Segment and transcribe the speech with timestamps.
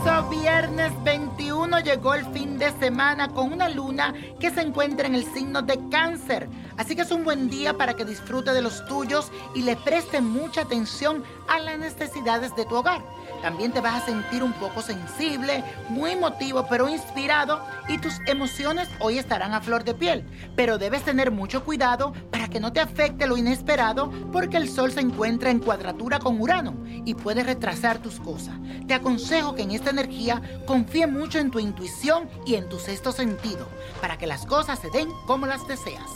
[0.00, 5.14] Eso, viernes 21 llegó el fin de semana con una luna que se encuentra en
[5.14, 6.48] el signo de cáncer.
[6.82, 10.20] Así que es un buen día para que disfrute de los tuyos y le preste
[10.20, 13.04] mucha atención a las necesidades de tu hogar.
[13.40, 18.88] También te vas a sentir un poco sensible, muy emotivo, pero inspirado y tus emociones
[18.98, 20.24] hoy estarán a flor de piel.
[20.56, 24.90] Pero debes tener mucho cuidado para que no te afecte lo inesperado porque el sol
[24.90, 28.56] se encuentra en cuadratura con Urano y puede retrasar tus cosas.
[28.88, 33.12] Te aconsejo que en esta energía confíe mucho en tu intuición y en tu sexto
[33.12, 33.68] sentido
[34.00, 36.10] para que las cosas se den como las deseas.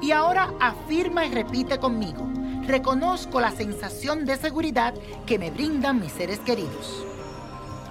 [0.00, 2.28] Y ahora afirma y repite conmigo
[2.68, 4.94] reconozco la sensación de seguridad
[5.26, 7.04] que me brindan mis seres queridos.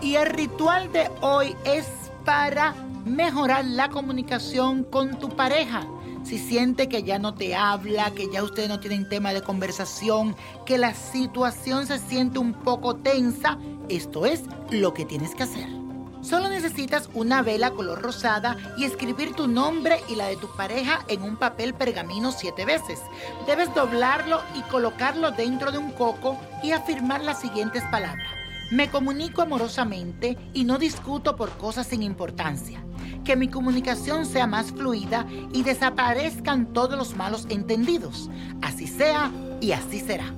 [0.01, 1.87] Y el ritual de hoy es
[2.23, 5.87] para mejorar la comunicación con tu pareja.
[6.23, 10.35] Si siente que ya no te habla, que ya ustedes no tienen tema de conversación,
[10.65, 13.57] que la situación se siente un poco tensa,
[13.89, 15.86] esto es lo que tienes que hacer.
[16.27, 21.05] Solo necesitas una vela color rosada y escribir tu nombre y la de tu pareja
[21.07, 22.99] en un papel pergamino siete veces.
[23.45, 28.27] Debes doblarlo y colocarlo dentro de un coco y afirmar las siguientes palabras.
[28.71, 32.83] Me comunico amorosamente y no discuto por cosas sin importancia.
[33.23, 38.29] Que mi comunicación sea más fluida y desaparezcan todos los malos entendidos.
[38.61, 39.31] Así sea
[39.61, 40.33] y así será.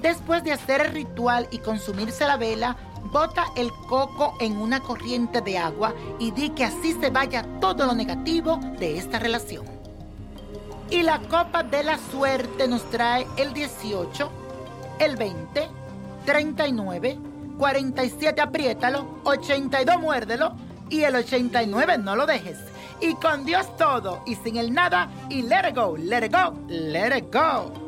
[0.00, 2.76] Después de hacer el ritual y consumirse la vela,
[3.10, 7.86] Bota el coco en una corriente de agua y di que así se vaya todo
[7.86, 9.64] lo negativo de esta relación.
[10.90, 14.30] Y la copa de la suerte nos trae el 18,
[14.98, 15.68] el 20,
[16.26, 17.18] 39,
[17.56, 20.54] 47 apriétalo, 82 muérdelo
[20.90, 22.58] y el 89 no lo dejes.
[23.00, 26.54] Y con Dios todo y sin el nada y let it go, let it go,
[26.68, 27.87] let it go.